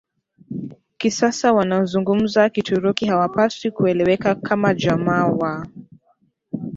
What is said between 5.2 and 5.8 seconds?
wa